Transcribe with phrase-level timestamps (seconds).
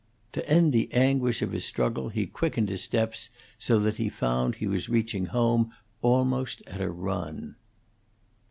[0.33, 4.55] To end the anguish of his struggle he quickened his steps, so that he found
[4.55, 7.53] he was reaching home almost at a run.